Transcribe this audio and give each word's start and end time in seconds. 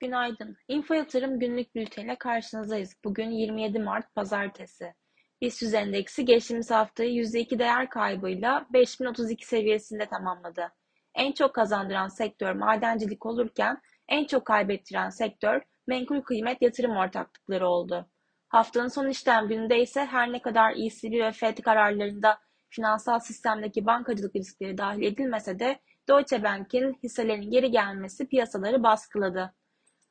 Günaydın. 0.00 0.56
Info 0.68 0.94
Yatırım 0.94 1.38
günlük 1.38 1.74
bülteniyle 1.74 2.16
karşınızdayız. 2.16 2.96
Bugün 3.04 3.30
27 3.30 3.78
Mart 3.78 4.14
Pazartesi. 4.14 4.94
BIST 5.40 5.74
endeksi 5.74 6.24
geçtiğimiz 6.24 6.70
haftayı 6.70 7.10
%2 7.10 7.58
değer 7.58 7.90
kaybıyla 7.90 8.66
5032 8.72 9.46
seviyesinde 9.46 10.06
tamamladı. 10.06 10.72
En 11.14 11.32
çok 11.32 11.54
kazandıran 11.54 12.08
sektör 12.08 12.52
madencilik 12.52 13.26
olurken 13.26 13.80
en 14.08 14.24
çok 14.24 14.46
kaybettiren 14.46 15.10
sektör 15.10 15.62
menkul 15.86 16.20
kıymet 16.20 16.62
yatırım 16.62 16.96
ortaklıkları 16.96 17.68
oldu. 17.68 18.08
Haftanın 18.48 18.88
son 18.88 19.08
işlem 19.08 19.48
gününde 19.48 19.82
ise 19.82 20.04
her 20.04 20.32
ne 20.32 20.42
kadar 20.42 20.72
ECB 20.72 21.12
ve 21.12 21.32
FED 21.32 21.58
kararlarında 21.58 22.38
finansal 22.70 23.18
sistemdeki 23.18 23.86
bankacılık 23.86 24.36
riskleri 24.36 24.78
dahil 24.78 25.02
edilmese 25.02 25.58
de 25.58 25.80
Deutsche 26.08 26.42
Bank'in 26.42 26.98
hisselerinin 27.02 27.50
geri 27.50 27.70
gelmesi 27.70 28.28
piyasaları 28.28 28.82
baskıladı. 28.82 29.54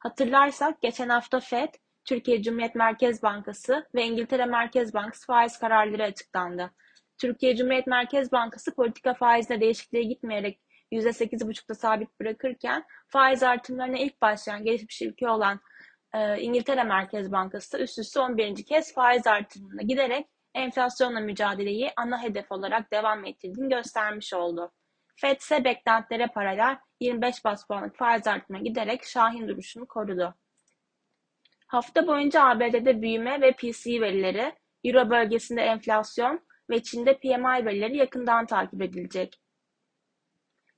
Hatırlarsak 0.07 0.81
geçen 0.81 1.09
hafta 1.09 1.39
FED, 1.39 1.73
Türkiye 2.05 2.41
Cumhuriyet 2.43 2.75
Merkez 2.75 3.23
Bankası 3.23 3.87
ve 3.95 4.05
İngiltere 4.05 4.45
Merkez 4.45 4.93
Bankası 4.93 5.25
faiz 5.25 5.59
kararları 5.59 6.03
açıklandı. 6.03 6.71
Türkiye 7.17 7.55
Cumhuriyet 7.55 7.87
Merkez 7.87 8.31
Bankası 8.31 8.75
politika 8.75 9.13
faizine 9.13 9.61
değişikliğe 9.61 10.03
gitmeyerek 10.03 10.61
%8,5'ta 10.91 11.75
sabit 11.75 12.19
bırakırken 12.19 12.83
faiz 13.07 13.43
artımlarına 13.43 13.97
ilk 13.97 14.21
başlayan 14.21 14.63
gelişmiş 14.63 15.01
ülke 15.01 15.29
olan 15.29 15.59
e, 16.13 16.41
İngiltere 16.41 16.83
Merkez 16.83 17.31
Bankası 17.31 17.77
üst 17.77 17.99
üste 17.99 18.19
11. 18.19 18.65
kez 18.65 18.93
faiz 18.93 19.27
artımına 19.27 19.81
giderek 19.81 20.27
enflasyonla 20.55 21.19
mücadeleyi 21.19 21.91
ana 21.97 22.23
hedef 22.23 22.51
olarak 22.51 22.93
devam 22.93 23.25
ettirdiğini 23.25 23.69
göstermiş 23.69 24.33
oldu. 24.33 24.71
FED 25.17 25.39
ise 25.39 25.63
beklentilere 25.63 26.27
paralel 26.27 26.77
25 26.99 27.45
bas 27.45 27.67
puanlık 27.67 27.97
faiz 27.97 28.27
artımına 28.27 28.63
giderek 28.63 29.03
şahin 29.03 29.47
duruşunu 29.47 29.85
korudu. 29.85 30.35
Hafta 31.67 32.07
boyunca 32.07 32.43
ABD'de 32.43 33.01
büyüme 33.01 33.41
ve 33.41 33.51
PCE 33.51 34.01
verileri, 34.01 34.53
Euro 34.83 35.09
bölgesinde 35.09 35.61
enflasyon 35.61 36.41
ve 36.69 36.83
Çin'de 36.83 37.17
PMI 37.17 37.65
verileri 37.65 37.97
yakından 37.97 38.45
takip 38.45 38.81
edilecek. 38.81 39.41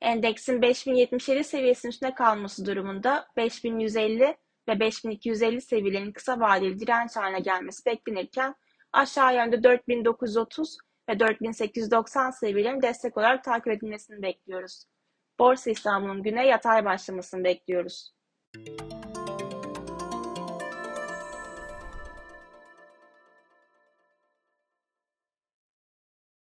Endeksin 0.01 0.61
5077 0.61 1.43
seviyesinin 1.43 1.91
üstünde 1.91 2.13
kalması 2.13 2.65
durumunda 2.65 3.27
5150 3.37 4.37
ve 4.67 4.79
5250 4.79 5.61
seviyelerinin 5.61 6.11
kısa 6.11 6.39
vadeli 6.39 6.79
direnç 6.79 7.15
haline 7.15 7.39
gelmesi 7.39 7.85
beklenirken 7.85 8.55
aşağı 8.93 9.35
yönde 9.35 9.63
4930 9.63 10.77
ve 11.09 11.19
4890 11.19 12.31
seviyelerini 12.31 12.81
destek 12.81 13.17
olarak 13.17 13.43
takip 13.43 13.67
edilmesini 13.67 14.21
bekliyoruz. 14.21 14.83
Borsa 15.39 15.71
İstanbul'un 15.71 16.23
güne 16.23 16.47
yatay 16.47 16.85
başlamasını 16.85 17.43
bekliyoruz. 17.43 18.13